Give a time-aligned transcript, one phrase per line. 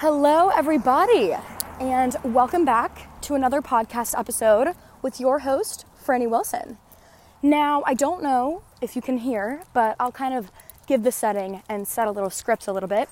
[0.00, 1.34] Hello, everybody,
[1.80, 6.76] and welcome back to another podcast episode with your host, Franny Wilson.
[7.42, 10.52] Now, I don't know if you can hear, but I'll kind of
[10.86, 13.08] give the setting and set a little script a little bit.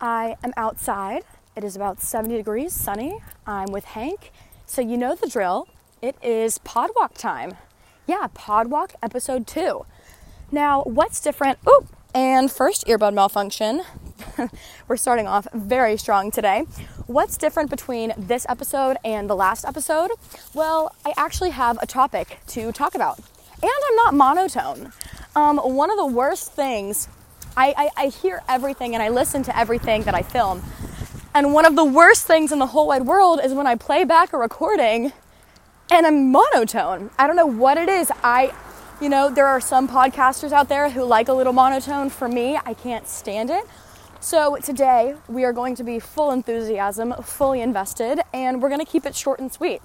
[0.00, 1.24] I am outside.
[1.54, 3.18] It is about 70 degrees, sunny.
[3.46, 4.32] I'm with Hank.
[4.64, 5.68] So, you know the drill.
[6.00, 7.58] It is Podwalk time.
[8.06, 9.84] Yeah, Podwalk episode two.
[10.50, 11.58] Now, what's different?
[11.66, 13.82] Oh, and first earbud malfunction.
[14.88, 16.64] We're starting off very strong today.
[17.06, 20.10] What's different between this episode and the last episode?
[20.54, 23.18] Well, I actually have a topic to talk about.
[23.62, 24.92] And I'm not monotone.
[25.34, 27.08] Um, one of the worst things,
[27.56, 30.62] I, I, I hear everything and I listen to everything that I film.
[31.34, 34.04] And one of the worst things in the whole wide world is when I play
[34.04, 35.12] back a recording
[35.90, 37.10] and I'm monotone.
[37.18, 38.10] I don't know what it is.
[38.22, 38.52] I,
[39.02, 42.08] you know, there are some podcasters out there who like a little monotone.
[42.08, 43.64] For me, I can't stand it.
[44.20, 48.86] So today we are going to be full enthusiasm, fully invested, and we're going to
[48.86, 49.82] keep it short and sweet.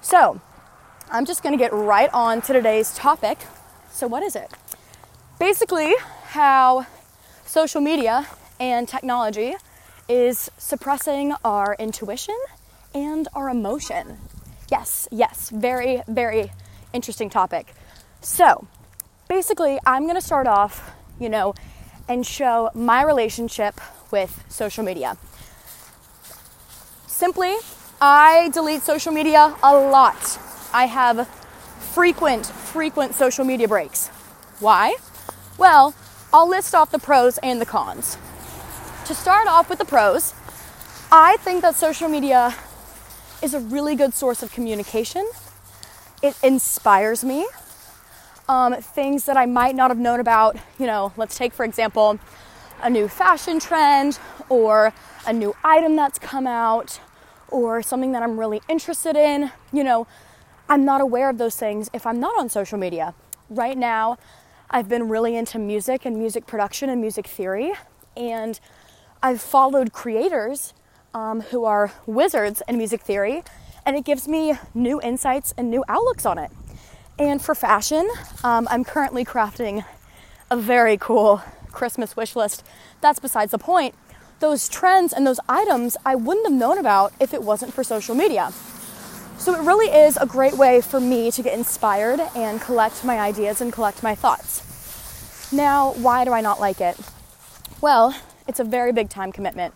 [0.00, 0.40] So
[1.10, 3.36] I'm just going to get right on to today's topic.
[3.90, 4.50] So, what is it?
[5.38, 5.94] Basically,
[6.28, 6.86] how
[7.44, 8.26] social media
[8.58, 9.56] and technology
[10.08, 12.36] is suppressing our intuition
[12.94, 14.16] and our emotion.
[14.70, 16.50] Yes, yes, very, very
[16.94, 17.74] interesting topic.
[18.20, 18.66] So,
[19.28, 21.54] basically, I'm going to start off, you know,
[22.08, 23.80] and show my relationship
[24.10, 25.16] with social media.
[27.06, 27.54] Simply,
[28.00, 30.38] I delete social media a lot.
[30.72, 31.28] I have
[31.92, 34.08] frequent, frequent social media breaks.
[34.60, 34.96] Why?
[35.56, 35.94] Well,
[36.32, 38.18] I'll list off the pros and the cons.
[39.06, 40.34] To start off with the pros,
[41.10, 42.54] I think that social media
[43.42, 45.28] is a really good source of communication.
[46.22, 47.46] It inspires me
[48.48, 50.56] um, things that I might not have known about.
[50.78, 52.18] You know, let's take, for example,
[52.82, 54.18] a new fashion trend
[54.48, 54.92] or
[55.26, 57.00] a new item that's come out
[57.48, 59.50] or something that I'm really interested in.
[59.72, 60.06] You know,
[60.68, 63.14] I'm not aware of those things if I'm not on social media.
[63.48, 64.18] Right now,
[64.70, 67.72] I've been really into music and music production and music theory,
[68.16, 68.60] and
[69.22, 70.74] I've followed creators
[71.14, 73.42] um, who are wizards in music theory,
[73.86, 76.50] and it gives me new insights and new outlooks on it.
[77.18, 78.08] And for fashion,
[78.44, 79.84] um, I'm currently crafting
[80.50, 81.42] a very cool
[81.72, 82.64] Christmas wish list.
[83.00, 83.94] That's besides the point.
[84.38, 88.14] Those trends and those items I wouldn't have known about if it wasn't for social
[88.14, 88.52] media.
[89.36, 93.18] So it really is a great way for me to get inspired and collect my
[93.18, 95.52] ideas and collect my thoughts.
[95.52, 96.96] Now, why do I not like it?
[97.80, 98.14] Well,
[98.46, 99.74] it's a very big time commitment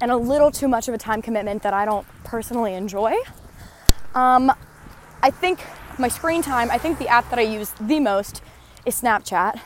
[0.00, 3.14] and a little too much of a time commitment that I don't personally enjoy.
[4.14, 4.52] Um,
[5.22, 5.60] I think
[5.98, 8.42] my screen time, I think the app that I use the most
[8.86, 9.60] is Snapchat.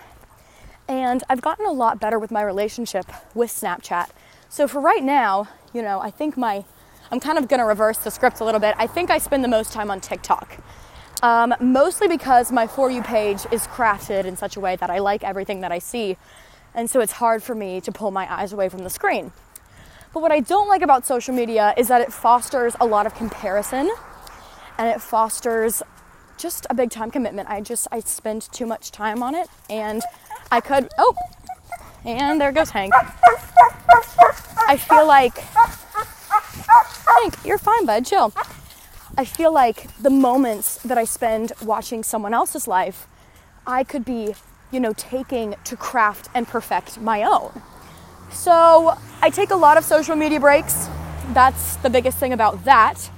[0.88, 4.10] And I've gotten a lot better with my relationship with Snapchat.
[4.48, 6.64] So for right now, you know, I think my,
[7.10, 8.74] I'm kind of gonna reverse the script a little bit.
[8.78, 10.58] I think I spend the most time on TikTok.
[11.22, 14.98] Um, mostly because my For You page is crafted in such a way that I
[14.98, 16.16] like everything that I see.
[16.74, 19.32] And so it's hard for me to pull my eyes away from the screen.
[20.12, 23.14] But what I don't like about social media is that it fosters a lot of
[23.14, 23.90] comparison
[24.78, 25.82] and it fosters
[26.42, 27.48] just a big time commitment.
[27.48, 30.02] I just I spend too much time on it and
[30.50, 31.14] I could oh
[32.04, 32.92] and there goes Hank.
[34.66, 35.38] I feel like
[37.06, 38.32] Hank, you're fine, bud, chill.
[39.16, 43.06] I feel like the moments that I spend watching someone else's life,
[43.64, 44.34] I could be,
[44.72, 47.62] you know, taking to craft and perfect my own.
[48.32, 50.88] So I take a lot of social media breaks.
[51.34, 53.10] That's the biggest thing about that.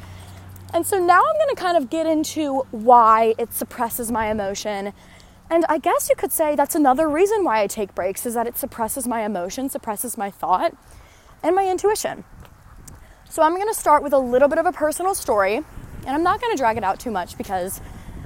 [0.74, 4.92] And so now I'm going to kind of get into why it suppresses my emotion.
[5.48, 8.48] And I guess you could say that's another reason why I take breaks is that
[8.48, 10.76] it suppresses my emotion, suppresses my thought,
[11.44, 12.24] and my intuition.
[13.30, 16.24] So I'm going to start with a little bit of a personal story, and I'm
[16.24, 17.80] not going to drag it out too much because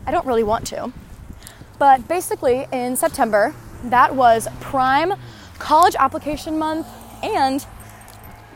[0.06, 0.90] I don't really want to.
[1.78, 3.54] But basically, in September,
[3.84, 5.12] that was prime
[5.58, 6.86] college application month
[7.22, 7.66] and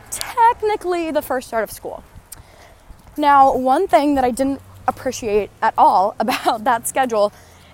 [0.09, 2.03] technically the first start of school.
[3.17, 7.31] Now, one thing that I didn't appreciate at all about that schedule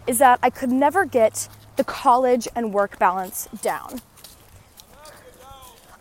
[0.07, 4.01] is that I could never get the college and work balance down.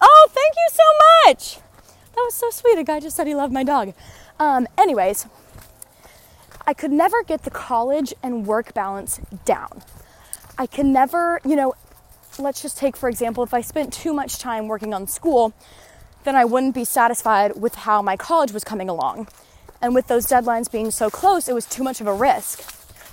[0.00, 0.82] Oh, thank you so
[1.26, 1.58] much!
[2.14, 2.79] That was so sweet.
[2.79, 3.94] A guy just said he loved my dog.
[4.40, 5.26] Um, anyways,
[6.67, 9.82] I could never get the college and work balance down.
[10.56, 11.75] I can never, you know,
[12.38, 15.52] let's just take, for example, if I spent too much time working on school,
[16.25, 19.29] then I wouldn't be satisfied with how my college was coming along.
[19.81, 22.62] And with those deadlines being so close, it was too much of a risk.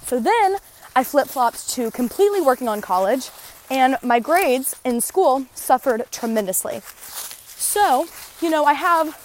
[0.05, 0.57] So then
[0.95, 3.29] I flip flopped to completely working on college,
[3.69, 6.81] and my grades in school suffered tremendously.
[6.85, 8.07] So
[8.41, 9.15] you know, I have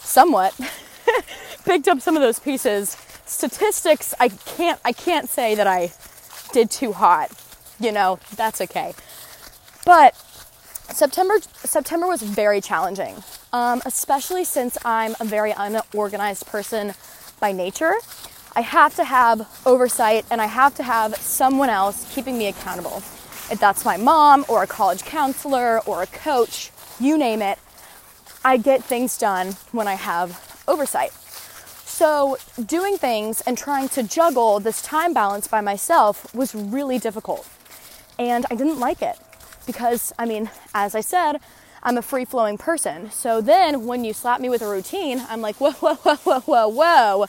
[0.00, 0.58] somewhat
[1.64, 2.96] picked up some of those pieces.
[3.24, 5.92] Statistics, I can't I can't say that I
[6.52, 7.30] did too hot.
[7.80, 8.94] You know, that's okay.
[9.84, 10.14] But
[10.92, 11.34] September
[11.64, 13.16] September was very challenging,
[13.52, 16.94] um, especially since I'm a very unorganized person
[17.40, 17.94] by nature.
[18.54, 22.98] I have to have oversight and I have to have someone else keeping me accountable.
[23.50, 27.58] If that's my mom or a college counselor or a coach, you name it,
[28.44, 31.12] I get things done when I have oversight.
[31.12, 37.48] So, doing things and trying to juggle this time balance by myself was really difficult.
[38.18, 39.18] And I didn't like it
[39.66, 41.40] because, I mean, as I said,
[41.82, 43.10] I'm a free flowing person.
[43.10, 46.40] So then when you slap me with a routine, I'm like, whoa, whoa, whoa, whoa,
[46.40, 47.26] whoa, whoa.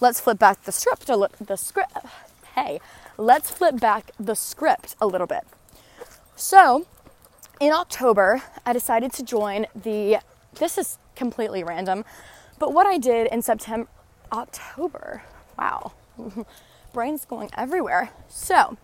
[0.00, 1.92] Let's flip back the script a little, the script.
[2.54, 2.80] Hey,
[3.16, 5.44] let's flip back the script a little bit.
[6.36, 6.86] So
[7.60, 10.18] in October, I decided to join the,
[10.54, 12.04] this is completely random,
[12.58, 13.88] but what I did in September,
[14.32, 15.22] October,
[15.58, 15.92] wow,
[16.92, 18.10] brain's going everywhere.
[18.28, 18.76] So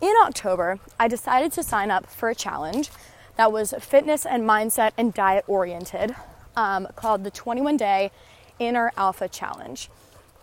[0.00, 2.90] in October, I decided to sign up for a challenge
[3.36, 6.14] that was fitness and mindset and diet oriented
[6.56, 8.10] um, called the 21 Day
[8.58, 9.88] Inner Alpha Challenge.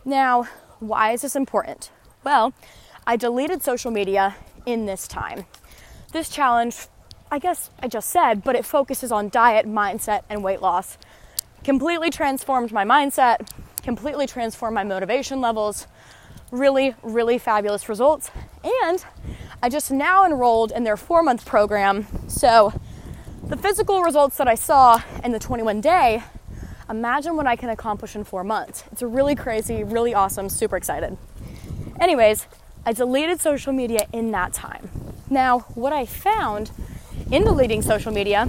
[0.03, 0.47] Now,
[0.79, 1.91] why is this important?
[2.23, 2.53] Well,
[3.05, 4.35] I deleted social media
[4.65, 5.45] in this time.
[6.11, 6.87] This challenge,
[7.31, 10.97] I guess I just said, but it focuses on diet, mindset, and weight loss.
[11.63, 13.47] Completely transformed my mindset,
[13.83, 15.87] completely transformed my motivation levels.
[16.51, 18.31] Really, really fabulous results.
[18.63, 19.03] And
[19.65, 22.05] I just now enrolled in their four month program.
[22.27, 22.71] So
[23.43, 26.21] the physical results that I saw in the 21 day,
[26.87, 28.83] imagine what I can accomplish in four months.
[28.91, 31.17] It's really crazy, really awesome, super excited.
[31.99, 32.45] Anyways,
[32.85, 34.87] I deleted social media in that time.
[35.31, 36.69] Now, what I found
[37.31, 38.47] in deleting social media,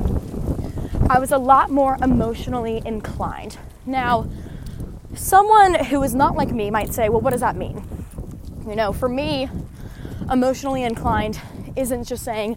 [1.09, 3.57] I was a lot more emotionally inclined.
[3.87, 4.29] Now,
[5.15, 7.83] someone who is not like me might say, well, what does that mean?
[8.69, 9.49] You know, for me,
[10.31, 11.41] emotionally inclined
[11.77, 12.57] isn't just saying,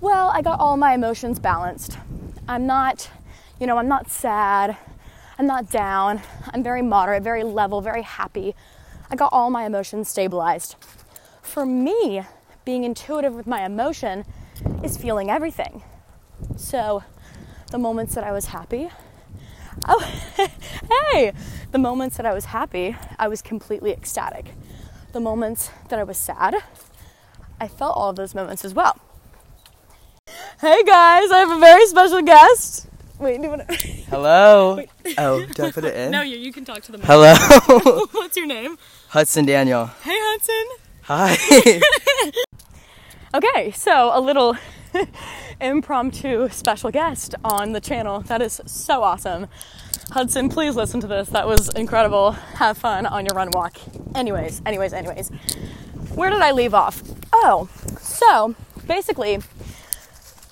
[0.00, 1.98] well, I got all my emotions balanced.
[2.48, 3.10] I'm not,
[3.58, 4.76] you know, I'm not sad.
[5.38, 6.20] I'm not down.
[6.52, 8.54] I'm very moderate, very level, very happy.
[9.10, 10.76] I got all my emotions stabilized.
[11.42, 12.22] For me,
[12.64, 14.24] being intuitive with my emotion
[14.84, 15.82] is feeling everything.
[16.56, 17.02] So,
[17.70, 18.90] the moments that I was happy,
[19.88, 20.00] oh,
[21.12, 21.32] hey,
[21.72, 24.54] the moments that I was happy, I was completely ecstatic.
[25.12, 26.56] The moments that I was sad,
[27.60, 28.98] I felt all of those moments as well.
[30.60, 32.86] Hey guys, I have a very special guest.
[33.18, 33.76] Wait, do you want to?
[34.08, 34.76] Hello.
[34.76, 34.88] Wait.
[35.18, 36.10] Oh, do I put it in?
[36.10, 37.02] No, you, you can talk to them.
[37.02, 37.34] Hello.
[38.12, 38.78] What's your name?
[39.08, 39.86] Hudson Daniel.
[40.02, 40.64] Hey, Hudson.
[41.02, 41.36] Hi.
[43.34, 44.56] okay, so a little
[45.60, 48.20] impromptu special guest on the channel.
[48.20, 49.48] That is so awesome.
[50.12, 51.28] Hudson, please listen to this.
[51.28, 52.32] That was incredible.
[52.32, 53.76] Have fun on your run walk.
[54.14, 55.30] Anyways, anyways, anyways
[56.20, 57.02] where did I leave off?
[57.32, 58.54] Oh, so
[58.86, 59.38] basically,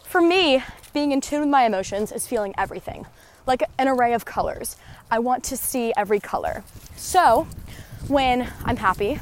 [0.05, 0.63] for me,
[0.95, 3.05] being in tune with my emotions is feeling everything,
[3.47, 4.77] like an array of colors.
[5.11, 6.65] I want to see every color.
[6.97, 7.47] So
[8.07, 9.21] when I'm happy,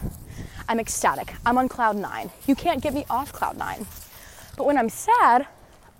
[0.68, 1.34] I'm ecstatic.
[1.44, 2.30] I'm on cloud nine.
[2.46, 3.84] You can't get me off cloud nine.
[4.56, 5.48] But when I'm sad,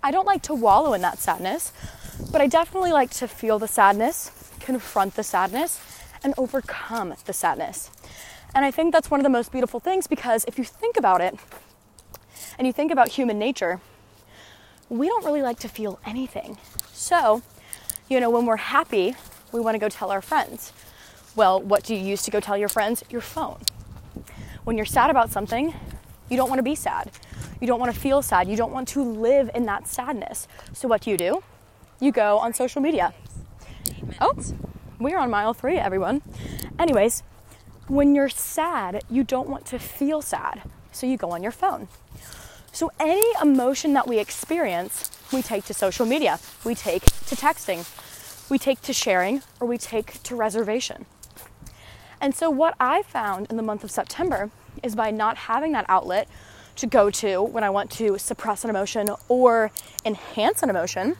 [0.01, 1.73] I don't like to wallow in that sadness,
[2.31, 5.81] but I definitely like to feel the sadness, confront the sadness,
[6.23, 7.91] and overcome the sadness.
[8.55, 11.21] And I think that's one of the most beautiful things because if you think about
[11.21, 11.35] it
[12.57, 13.79] and you think about human nature,
[14.89, 16.57] we don't really like to feel anything.
[16.91, 17.41] So,
[18.09, 19.15] you know, when we're happy,
[19.51, 20.73] we want to go tell our friends.
[21.35, 23.03] Well, what do you use to go tell your friends?
[23.09, 23.59] Your phone.
[24.63, 25.73] When you're sad about something,
[26.29, 27.11] you don't want to be sad.
[27.61, 28.47] You don't want to feel sad.
[28.47, 30.47] You don't want to live in that sadness.
[30.73, 31.43] So, what do you do?
[31.99, 33.13] You go on social media.
[34.19, 34.35] Oh,
[34.99, 36.21] we're on mile three, everyone.
[36.79, 37.23] Anyways,
[37.87, 41.87] when you're sad, you don't want to feel sad, so you go on your phone.
[42.71, 47.87] So, any emotion that we experience, we take to social media, we take to texting,
[48.49, 51.05] we take to sharing, or we take to reservation.
[52.21, 54.51] And so, what I found in the month of September
[54.83, 56.27] is by not having that outlet
[56.75, 59.71] to go to when I want to suppress an emotion or
[60.05, 61.15] enhance an emotion.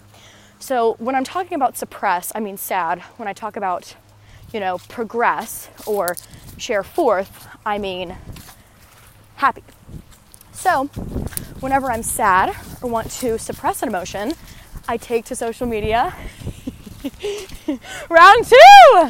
[0.59, 3.01] So, when I'm talking about suppress, I mean sad.
[3.17, 3.95] When I talk about,
[4.53, 6.15] you know, progress or
[6.57, 8.15] share forth, I mean
[9.35, 9.63] happy.
[10.51, 10.85] So,
[11.59, 14.33] whenever I'm sad or want to suppress an emotion,
[14.87, 16.15] I take to social media.
[18.09, 19.09] Round two!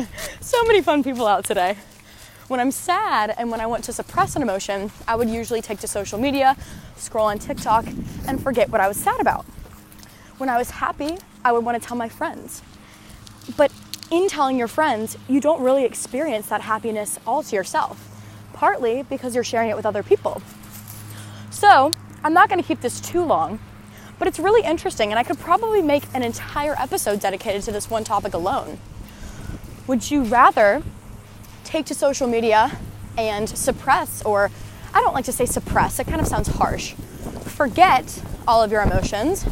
[0.40, 1.76] so many fun people out today.
[2.48, 5.78] When I'm sad and when I want to suppress an emotion, I would usually take
[5.80, 6.56] to social media,
[6.96, 7.86] scroll on TikTok,
[8.26, 9.44] and forget what I was sad about.
[10.38, 12.62] when I was happy, I would want to tell my friends.
[13.56, 13.72] But
[14.10, 18.08] in telling your friends, you don't really experience that happiness all to yourself,
[18.52, 20.42] partly because you're sharing it with other people.
[21.50, 21.92] So,
[22.24, 23.58] I'm not going to keep this too long,
[24.18, 27.88] but it's really interesting, and I could probably make an entire episode dedicated to this
[27.88, 28.78] one topic alone.
[29.86, 30.82] Would you rather
[31.64, 32.78] take to social media
[33.16, 34.50] and suppress, or
[34.94, 36.94] I don't like to say suppress, it kind of sounds harsh,
[37.44, 39.44] forget all of your emotions?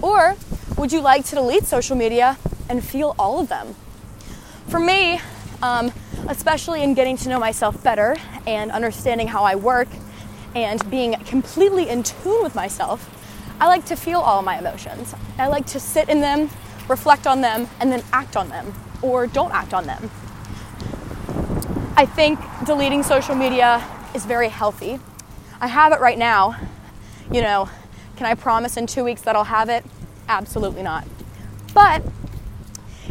[0.00, 0.36] Or
[0.76, 2.36] would you like to delete social media
[2.68, 3.74] and feel all of them?
[4.68, 5.20] For me,
[5.62, 5.92] um,
[6.28, 8.16] especially in getting to know myself better
[8.46, 9.88] and understanding how I work
[10.54, 13.10] and being completely in tune with myself,
[13.60, 15.14] I like to feel all my emotions.
[15.38, 16.50] I like to sit in them,
[16.88, 20.10] reflect on them, and then act on them or don't act on them.
[21.96, 24.98] I think deleting social media is very healthy.
[25.60, 26.56] I have it right now.
[27.30, 27.68] You know,
[28.16, 29.84] can I promise in two weeks that I'll have it?
[30.28, 31.06] Absolutely not.
[31.72, 32.02] But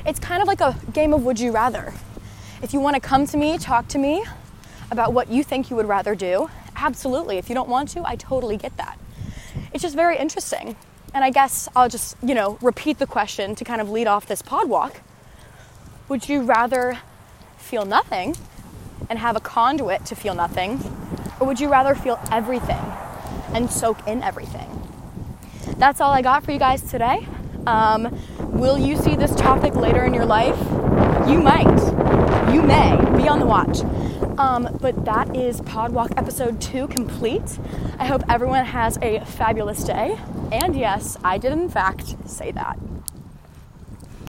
[0.05, 1.93] it's kind of like a game of would you rather.
[2.61, 4.23] If you want to come to me, talk to me
[4.91, 7.37] about what you think you would rather do, absolutely.
[7.37, 8.99] If you don't want to, I totally get that.
[9.73, 10.75] It's just very interesting.
[11.13, 14.25] And I guess I'll just, you know, repeat the question to kind of lead off
[14.25, 15.01] this pod walk.
[16.09, 16.99] Would you rather
[17.57, 18.35] feel nothing
[19.09, 20.79] and have a conduit to feel nothing?
[21.39, 22.83] Or would you rather feel everything
[23.53, 24.69] and soak in everything?
[25.77, 27.27] That's all I got for you guys today.
[27.65, 28.17] Um,
[28.53, 30.59] will you see this topic later in your life?
[31.27, 32.53] You might.
[32.53, 32.95] You may.
[33.17, 33.79] Be on the watch.
[34.37, 37.59] Um, but that is Podwalk episode two complete.
[37.99, 40.17] I hope everyone has a fabulous day.
[40.51, 42.77] And yes, I did in fact say that.